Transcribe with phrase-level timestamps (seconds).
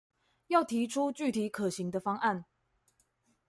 [0.47, 2.45] 要提出具體可行的方案